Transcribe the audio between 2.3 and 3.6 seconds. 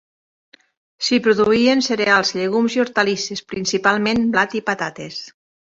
llegums i hortalisses,